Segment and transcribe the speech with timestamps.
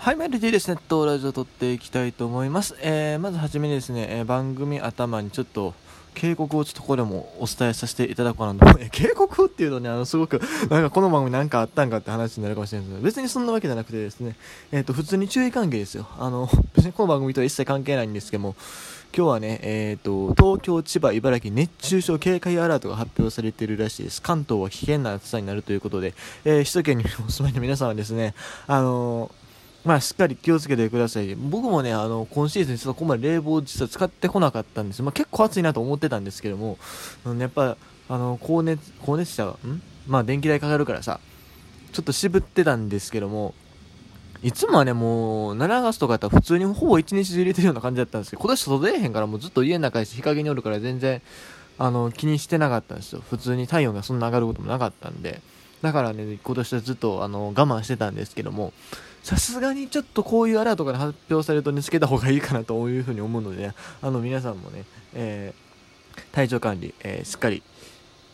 [0.00, 2.74] はい、メルディですね、とラジオ撮っていきたいと思います。
[2.80, 5.74] えー、まずはじめにですね、えー番組頭にちょっと、
[6.14, 8.78] 警告をちょっとここでもお伝えさせていただこうなと思う。
[8.80, 10.40] え警告っていうとね、あの、すごく、
[10.70, 14.36] なんかこの番組なんかあったんかって話になるかもしれないですけど、別にそんなわけじゃなくてですね、
[14.72, 16.08] えっ、と、普通に注意関係ですよ。
[16.18, 18.56] あの、別にこの番組とは一切関係ないんですけども、
[19.14, 24.22] 今日はね、えっ、と、東京、千葉、茨城、熱中症警戒アラートが発表されているらしいです。
[24.22, 26.14] 関東は危険な暑さになるということで、
[26.46, 28.34] えー首都圏にお住まいの皆さんはですね、
[28.66, 29.30] あの
[29.84, 31.34] まあ、しっかり気をつけてください。
[31.34, 35.02] 僕もね、あの、今シーズン、ちょっとここまで冷房実は使ってこなかったんです。
[35.02, 36.78] まあ、結構暑いなと思ってたんですけども、
[37.24, 37.76] うんやっぱ、
[38.08, 39.56] あの、高熱、高熱車、ん？
[40.06, 41.20] まあ、電気代かかるからさ、
[41.92, 43.54] ちょっと渋ってたんですけども、
[44.42, 51.22] いつもはね、もう、7月とかやったら普通にほぼ一日中入れてるような感じだったんですけど、今年外出えへんからもうずっと家の中やし、日陰におるから全然、
[51.78, 53.22] あの、気にしてなかったんですよ。
[53.28, 55.40] 普通に体温がそんな上がることもなかったんで。
[55.82, 58.72] だからね、今年はずっと、あの、我慢してたんですけども、
[59.22, 65.70] さすがにちょっとこういうアラートから発表されるとね、つけた方がいいかなというふうに思うので、ね、あの、皆さんもね、えー
[66.32, 67.62] 体調管理、えーしっかり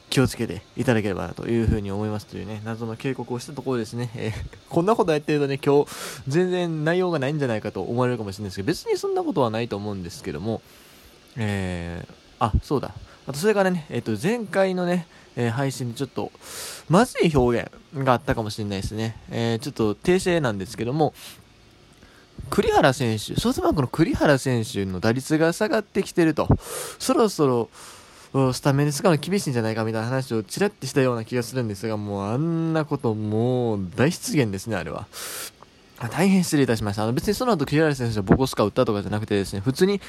[0.09, 4.33] 気をつけていただければなというふうに思いますというね、謎の警告をしたところですね、えー
[4.69, 5.91] こんなことやってるとね、今日、
[6.29, 10.63] 全然内容がないんじゃないかと思われるかもしれないですけど、別にそんなことはないと思うんですけども、
[11.37, 12.93] えーあ、そうだ。
[13.27, 15.07] あと、それからね、えっ、と、前回のね、
[15.37, 16.33] えー配信でちょっと、
[16.89, 17.71] まずい表現
[18.05, 19.17] があったかもしれないですね。
[19.31, 21.15] えーちょっと訂正なんですけども、
[22.51, 26.49] 栗原選手、ソフトバンクの栗原選手の打率が下がってきてると、
[26.99, 35.07] そろそろ、スタメンで使うの厳しいんじゃないかみたいな話をちらっとしたような気がするんですが、もうあんなこともう大失言ですね、あれは。
[35.99, 37.05] 大変失礼いたしました。
[37.05, 40.01] あの別にその後、栗原選手はボコスカ打ったとかじゃなくてですね、普通に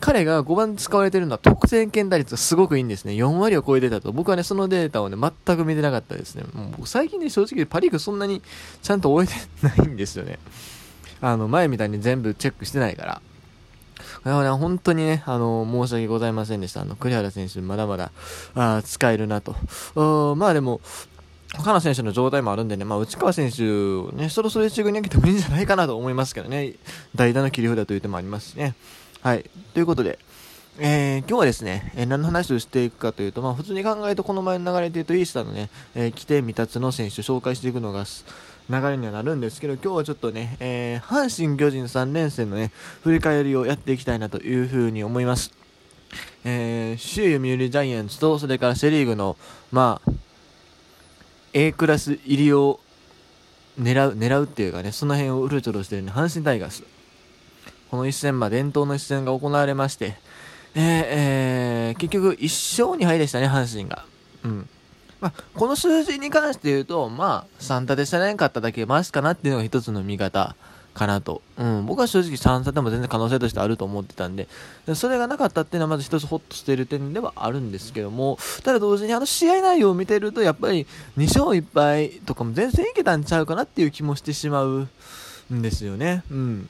[0.00, 3.12] 彼が5番使われてるのは得点圏打率がすごくいいんですね。
[3.12, 4.12] 4割を超えてたと。
[4.12, 6.44] 僕はね、そのデータをね、全く見てなかったですね。
[6.54, 8.42] もう最近ね、正直パリーグそんなに
[8.82, 10.40] ちゃんと終えてないんですよね。
[11.20, 13.22] あの、前みたいに全部チェックしてないから。
[14.24, 16.82] だから、本当にね、あの、申し訳ございませんでした。
[16.82, 18.10] あの、栗原選手、まだまだ、
[18.56, 19.54] あ使えるなと。
[20.34, 20.80] まあでも、
[21.58, 23.62] 他の選手の状態もあるんでね、まあ、内川選手、
[24.16, 26.74] ね、そろそろ一軍に上げてもいいんじゃないかなと思いますけどね、
[27.14, 28.74] 代打の切り札という手もありますしね。
[29.22, 29.44] はい。
[29.74, 30.18] ということで、
[30.78, 38.04] えー今日はですね、えー何の話をしていくかというと、まあ、普通に考えるとこの前の流れで言うと、イースターのね、えー、規定未達の選手を紹介していくのが
[38.68, 42.72] 流れにはなるんですけど、今日はちょっとね、えー阪神・巨人3連戦のね、
[43.02, 45.52] 振り返りをやっていきたいなというふうに思います。
[46.44, 49.36] えー、首位読売ジャイアンツと、それからセ・リーグの、
[49.72, 50.12] まあ、
[51.52, 52.80] A クラス入りを
[53.80, 56.82] 狙う、狙うっていうかね、その辺をうろちょろしてるね、阪神タイガース。
[57.90, 60.16] この一戦、まあ、伝統の一戦が行われまして、
[60.74, 64.04] えーえー結局、1勝2敗でしたね、阪神が。
[64.44, 64.68] うん。
[65.20, 70.54] まあ、この数字に関して言うと、まあ、3打でしたねんかっただけマシかなっていうのが一つの見方
[70.96, 71.42] かなと。
[71.58, 74.48] うん、僕は正直3打でも全然可能性としてあると思ってたんで、
[74.94, 80.86] それがなかったっていうのはまず一つホッとしている点ではあるんですけども、ただ同時にあの試合内容を見てると、やっぱり
[81.18, 84.88] 2勝1敗とかも全然いけたんちゃうかなっていう気もしてしまう
[85.54, 86.24] んですよね。
[86.30, 86.68] うん。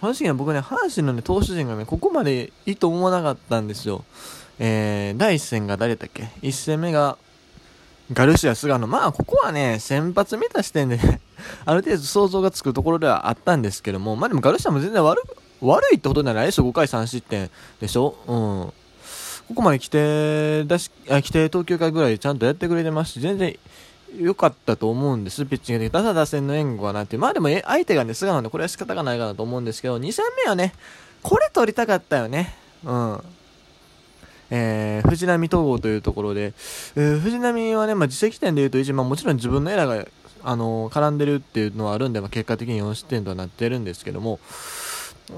[0.00, 4.04] 阪神は僕ね、阪神のね、投手陣がね、ここまでいいと思わなかったんですよ。
[4.58, 7.16] えー、第1戦が誰だっけ ?1 戦目が、
[8.12, 8.86] ガルシア、菅野。
[8.86, 11.20] まあ、ここはね、先発見た視点でね、
[11.64, 15.22] ある程度想像がつくところではあったんですけども、まあでもガルシアも全然悪、
[15.60, 18.16] 悪いってことじゃないでしょ ?5 回3失点でしょ？
[18.26, 18.72] うん。
[19.48, 23.56] ここまで来て、だし、あ、来て東京会ぐらいちゃんとやってくれてますし、全然
[24.18, 25.90] 良かったと思うんです、ピッチングで。
[25.90, 27.16] ただ打線の援護はなって。
[27.16, 30.74] まあでも、相手がね、菅野でこれは仕方がないかなと思うんですけど、2戦目はね、
[31.22, 32.54] これ取りたかったよね。
[32.84, 33.20] うん。
[34.50, 36.52] えー、藤波統合というところで、
[36.94, 40.08] えー藤波はね、まあ、自責点で言うと、一まあ、もちろん自分のエラーが、
[40.48, 44.38] あの絡んでるっていうのはあるんで、まあ、結果的に4失点とはなってるんですけども、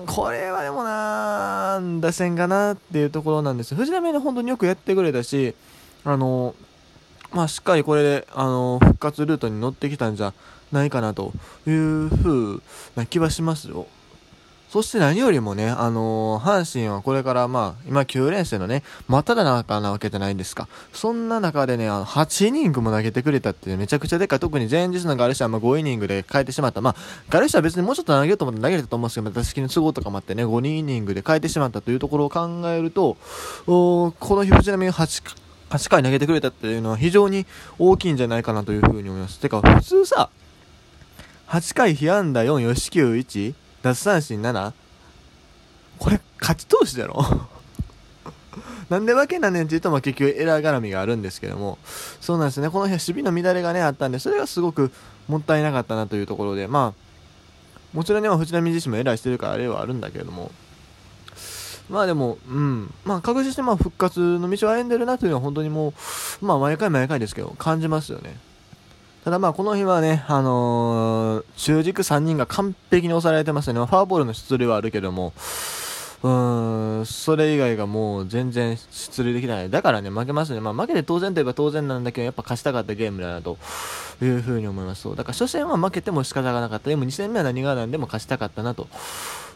[0.07, 3.75] これはでもなー、打線かなっていうところなんです。
[3.75, 5.55] 藤浪ね、本当によくやってくれたし、
[6.05, 6.55] あの
[7.33, 10.35] まあ、しっかりこれで、あの復活ルートに乗ってきたんじゃ
[10.73, 11.33] ないかなと
[11.67, 12.61] いう風
[12.95, 13.87] な気はしますよ。
[14.69, 20.69] そして何よりもね、あのー阪神はこれからまあ、今9連戦のね、まただ中なわけじゃないですか。
[20.93, 24.41] そんな中でね、あの、8イニングも投げてくれたってめちゃくちゃでかい。
[24.41, 26.83] 特に前日のガルシアはまあ5イニングで変えてしまった。
[26.83, 26.97] まあ、
[27.31, 33.17] ガルシアは別にもうちょっと投げようと思って投げれたと思うんですけど、打席の都合とかもあってね、5イニングで変えてしまったというところを考えると、
[33.67, 35.37] おこの日藤波が8、
[35.71, 37.47] 8回投げてくれたっていうのは非常に
[37.79, 39.39] 大きいんじゃないかなというふうに思います。
[39.41, 40.29] てか、普通さ、
[41.49, 44.73] 8回被安打4、吉球1、奪三振7、
[45.99, 47.25] これ勝ち投手だろ？
[48.91, 51.79] なんでわけなねんって言うと、ま、結局エラー絡みがあるんですけども、
[52.21, 54.91] そうなんですね、この日は守備の乱れがね、あったんで、それがすごく
[55.29, 60.51] もったいなかったなというところで、まあ、もちろんね、藤波自身もエラーしてるからあれはあるんだけれども、
[61.91, 65.95] まあでも、うん、まあ確実にまあ復活の道を歩んでるなというのは本当にも
[66.43, 68.37] う、まあ毎回毎回ですけど、感じますよね。
[69.29, 73.85] ただまあこの日はね、あのー、中軸3人が完璧に抑えられてますよね。
[73.85, 75.35] ファーボールの出塁はあるけども、
[76.23, 79.69] うーん、それ以外がもう全然出塁できない。
[79.69, 80.61] だからね、負けますね。
[80.61, 83.59] まあ負けて当然といえば当然なんだけど、やっぱ勝ちたかったゲームだなと
[84.23, 85.03] いうふうに思います。
[85.03, 85.15] そう。
[85.15, 86.89] だから初戦は負けても仕方がなかった。
[86.89, 88.89] でも2戦目は何が何でも勝ちたかったなと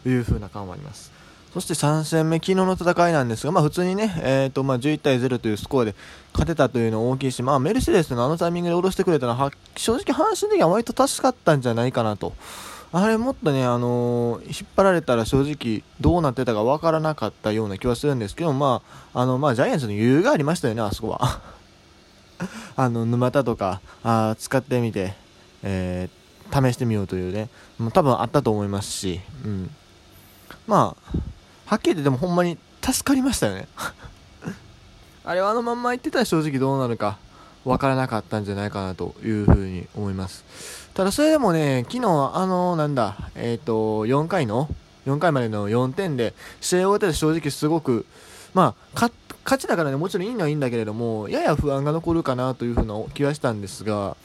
[0.05, 1.22] いうふうな感はあります。
[1.53, 5.95] そして3戦目、昨日の戦いなんですが、まあ、普通にね、えーとまあ、11対0というスコアで
[6.33, 12.33] 勝てたというのは大きいし、まあ、メルセデスのあのタイミングで下ろしてくれたのは、正直、阪神的には割と助かったんじゃないかなと。
[12.95, 18.83] あれもっとね、あのー、引っ張られたら正直どうなってたかわからなかったような気はするんですけど、ま
[19.13, 21.41] あ、あの、まあ、ジャイアンツの余裕がありましたよね、あそこは。
[22.77, 25.15] あの、沼田とか、あ使ってみて、
[25.63, 27.49] えー、試してみようというね、
[27.79, 29.71] もう多分あったと思いますし、うん。
[30.67, 31.19] まあ、
[31.73, 33.67] はっきり言ってでもほんまに助かりましたよね
[35.25, 37.17] あれはあのまんま言ってたら正直どうなるか
[37.65, 40.45] わからなかったんじゃないかなというふうに思います。
[40.93, 44.69] ただそれでもね、昨日あの、なんだ、えっ、ー、と、4回の、
[45.07, 48.05] 4回までの4点で、試合を終えて正直すごく、
[48.53, 49.09] まあ、
[49.45, 54.17] 勝ちだからね、もちろんいいのはいいんだけれども、やや不安が残るかなというふうな気はしたんですが、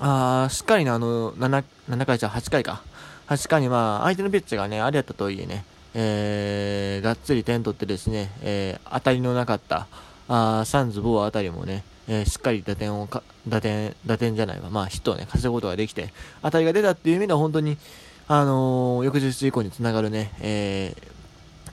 [0.00, 2.82] あしっかりね、あの、7, 7回じゃ8回か。
[3.28, 5.64] 8回にまあ、相手のピッチがね、あれやったとはいえね、
[5.94, 9.86] えー、がっつり点取ってですね、えー、当たりのなかった
[10.28, 16.12] あサンズ、ボーあたりもね、えー、しっかり打点をか、打点、打点じゃないわ、まあヒットをね、稼ぐことができて、
[16.42, 17.78] 当たりが出たっていう意味では本当に、
[18.26, 20.94] あのー、翌日以降につながるね、え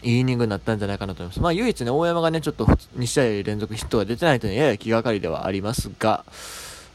[0.02, 1.42] ー、いいイニングになったんじゃないかなと思います。
[1.42, 6.24] まあ唯一ね、大山がね、ちょっと2試合連続ヒットが出てないというのはやや気がかりではありますが、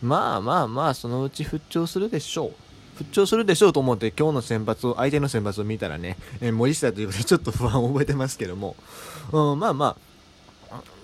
[0.02, 2.69] まあまあまあ、そのうち復調するでしょう。
[3.00, 8.76] 復調するでしょうと思って今日の先発を相手の先発を見たらね、えー、森下ということでちょっと不安を覚えてますけども、
[9.32, 10.10] うん、まあまあ。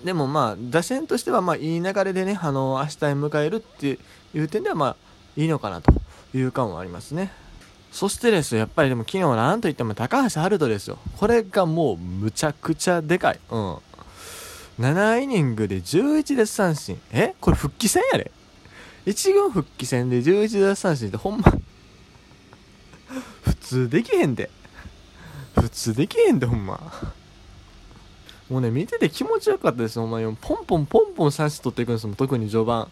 [0.05, 3.99] でもまあ打線としてはまあいい流れでねあの明日へ迎えるって
[4.33, 4.95] いう点ではまあ
[5.35, 5.91] いいのかなと
[6.35, 7.31] いう感はありますね。
[7.91, 10.99] そしてですよやっぱりでも昨日なんといっても高橋遥人ですよ。
[11.17, 13.39] これがもうむちゃくちゃでかい。
[13.49, 13.77] うん。
[14.79, 17.01] 7イニングで11奪三振。
[17.11, 17.33] え？
[17.41, 18.31] これ復帰戦やで。
[19.07, 21.51] 1軍復帰戦で11奪三振ってほんま
[23.67, 24.49] 通できへんで。
[25.55, 26.79] 普通できへんでほんま。
[28.49, 30.35] もうね見てて気持ちよかったですほんまに。
[30.39, 32.87] ポンポンポンポン三振取っていくんですもん特に序盤。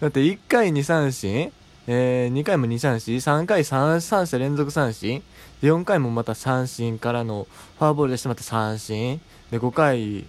[0.00, 1.52] だって1回2三振
[1.86, 5.22] えー、2回も2三振3回 3, 三者連続三振
[5.60, 7.48] で4回もまた三振からの
[7.78, 9.20] フォアボールでしてまた三振。
[9.50, 10.26] で5回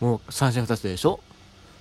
[0.00, 1.20] もう三振2つでしょ？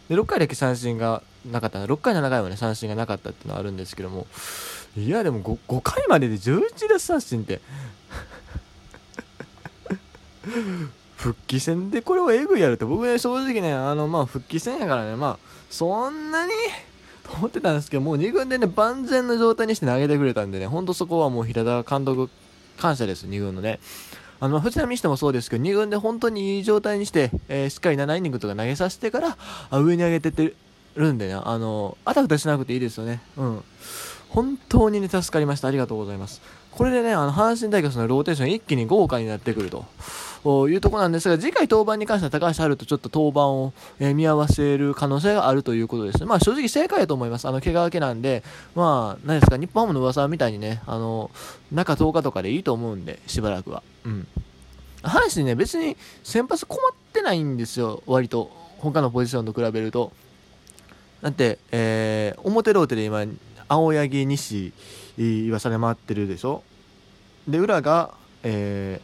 [0.10, 1.84] で6回だけ三振がなかった。
[1.84, 4.28] 6回7回はね三振がなかったっていうのはあるんですけども。
[4.96, 7.62] いやでも 5, 5回までで11奪三振って。
[11.18, 16.54] 復帰戦でこれをえぐいやるって僕ね正直ねあのまあ復帰戦やからねまあそんなに
[17.24, 22.30] と 思ってたんですけどもう2軍でね万全の状態にして投げてくれたんでねほんとそこはもう平田監督
[22.78, 23.80] 感謝です2軍のね。
[24.40, 29.36] あの藤浪にしてもそうですけど2軍で本当にいい状態にして、えー、しっかり7イニングとか投げさせてから
[29.72, 30.54] あ上に上げてって
[30.96, 33.20] るんでねあのあたふたしなくていいですよね。
[33.36, 33.64] うん。
[34.30, 35.68] 本当にね、助かりました。
[35.68, 36.42] ありがとうございます。
[36.72, 39.86] これでね、あの、阪神大学のローテーション一気に豪華になってくると。
[40.70, 46.26] いうところなんですが、次回登板に関しては高橋春とちょっと登板を、えー、見合わせる可能性があるということですね。
[46.26, 47.48] まあ正直正解だと思います。
[47.48, 48.44] あの、怪我明けなんで、
[48.76, 51.32] まあ、何ですか、日本ハムの噂みたいにね、あの、
[51.72, 53.84] 中10日とかでいいと思うんで、しばらくは。
[54.06, 54.28] うん。
[55.02, 58.52] 阪神ね、別に先発困ってないんですよ、割と。
[58.80, 60.12] 他のポジションと比べると。
[61.22, 63.26] だって、えー、表ローテで今、
[63.68, 64.74] 青柳西
[65.18, 66.64] 噂で回ってるでしょ？
[67.48, 69.02] で裏がえ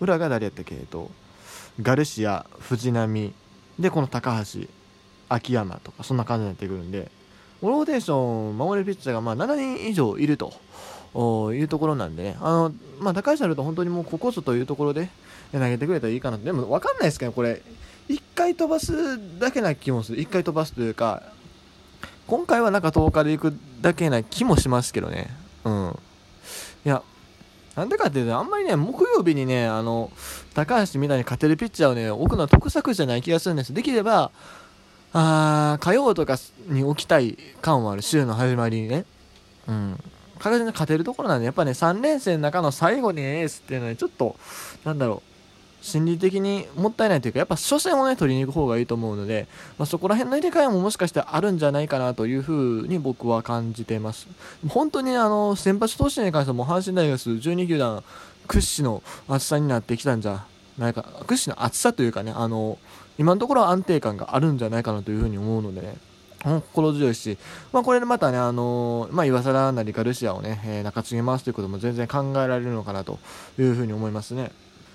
[0.00, 0.74] ー、裏が誰やったっけ？
[0.74, 1.10] えと
[1.80, 3.32] ガルシア藤波。
[3.78, 4.60] でこの高橋
[5.28, 7.10] 秋山とかそんな感じになってくるんで。
[7.62, 10.52] ローテーション守れるピッチャーがまあ7人以上いると。
[11.14, 12.36] いうところなんでね。
[12.40, 15.10] あの、まあ、高橋あると本当にもうここぞというところで
[15.52, 17.60] 投げてくれたらいいかなでも分かんないですけどこれ
[18.08, 20.18] 1回飛ばすだけな気もする。
[20.22, 21.22] 1回飛ばすというか
[22.32, 25.28] 今回はなんか10日で行くだけな気もしますけどね。
[25.64, 25.98] うん。
[26.82, 27.02] いや、
[27.76, 30.10] なんでかっていうと、あんまりね、木曜日にね、あの、
[30.54, 33.74] 高橋みたいに勝てるピッチャーをね、置くのは得策じゃない気がするんです。
[33.74, 34.30] できれば、
[35.12, 39.04] あ火曜とかに置きたい感はある、週の始まりにね。
[39.68, 40.00] うん。
[40.38, 44.36] 確実に勝てるところなんで、やっぱね、3連戦の中の最後にエースっていうのは、ね、ちょっと、
[44.86, 45.31] なんだろう
[45.82, 49.48] 心理的にもったいないというかやっぱ初戦をね取りに行く方がいいと思うので、
[49.78, 54.28] まあ、そこら辺の入れ替えももしかしてあるんじゃないかなというふうに僕は感じています
[54.68, 58.02] 本当にあの先発投手に関しても阪神大学12球団
[58.46, 60.46] 屈指の厚さになってきたんじゃ
[60.78, 62.78] ないか屈指の厚さというかねあの
[63.18, 65.96] 今のところ安定感があるんじゃないかなというふうに思うのでね
[66.42, 67.38] 心強いし、
[67.72, 73.18] まあ、これでまたね、あのー、まあ、岩貞なりガルシアをね、えー、中継ぎ回すということも全然考えられるのかなと
[73.58, 74.50] いうふうに思いますね。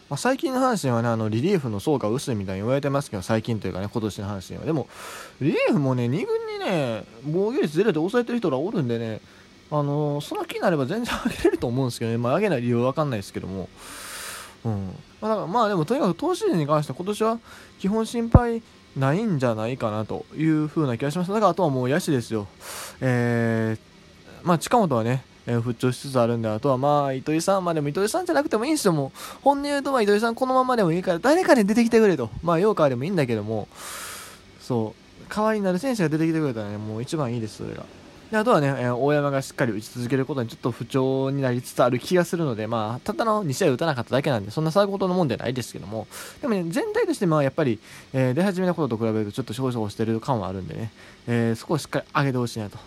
[0.10, 4.66] まあ、最近の阪神はね、あのリリーフの層が薄いみたいに言われてますけど、最近というかね、今年の阪神は。
[4.66, 4.88] でも、
[5.42, 9.20] リリーフもね、2軍にね、防御率0で抑えてる人がおるんでね、
[9.70, 13.68] あのー、その気になれば全然上げれると思うんですけどね、まあ、上げない理由は分かんないですけども、
[14.64, 14.96] うん。
[15.20, 17.40] まあ、だからまあでも、とにかく投手陣に関しては今年は
[17.80, 18.64] 基本心配
[18.96, 21.32] ないんじゃないかなという風な気がします。
[21.32, 22.48] だからあとはもう野手ですよ。
[23.02, 29.20] えー、まあ近本はね、えー、復調しつつあるんで、あとはまあ、糸井さん、まあでも糸井さんじゃなくてもいいんですよ、もう。
[29.42, 32.30] 本音言うと、まあ糸井さんこのままでもいいから、誰かで出てきてくれと。
[32.44, 33.68] まあ、ヨーカーでもいいんだけども、
[34.60, 34.94] そ
[35.30, 37.86] う、代わりになる選手が出てきてくれたらね、もう一番いいです、それが。
[38.32, 46.08] であとはね、えー、大山がしっかり打ち続けることにちょっと不調になりつつある気がするので、まあ、たったの2試合打たなかっただけなんで、そんなさほどのもんではないですけども、
[46.42, 47.80] でもね、全体としてまあやっぱり、
[48.14, 50.92] えー、出始めのことと比べるとちょっと少々してる感はあるんでね、
[51.28, 52.78] えー、そこをしっかり上げてほしいなと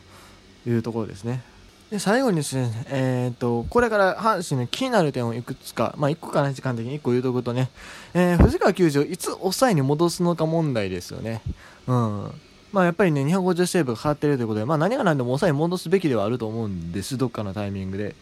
[0.67, 1.43] いうところですね。
[1.90, 7.68] で最後にですね、えーと、これから阪神の気になる点をいくつか、まあ、1個かな、時間的に1個言うとくとね、
[8.14, 11.42] えー、藤川球児をいつ抑えに戻すのか問題ですよね。
[11.88, 12.32] うん
[12.73, 18.14] まあ、やっぱりね、250セーブが変わっているということで、まあ、何が何でも抑えに戻すべきではあると思うんです、どっかのタイミングで。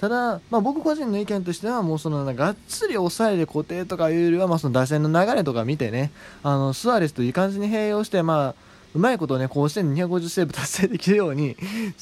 [0.00, 6.12] ただ、まあ、僕個人の意見としては、もうそのがっつり抑えで固定とかいうよりは、まあ、その打線の流れとか見てね、
[6.44, 8.54] あのスアレスといい感じに併用して、まあ、
[8.94, 11.56] うまいことをね、こうして250セーブ達成できるように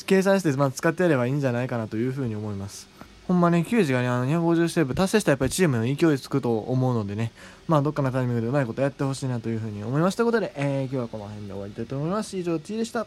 [0.07, 2.89] 計算して、まあ、使ってやればいいんじゃないかなというふうに思います。
[3.27, 7.33] ほんまね、球児がね、あの250セーブ達成したらやっぱりチームの勢いつくと思うのでね、
[7.67, 12.37] まあ、どっかのタイミングでうまいことやってほしいなというふうに思いましたことで、えー、今日はこの辺で終わりたいと思います。
[12.37, 13.07] 以上、T でした。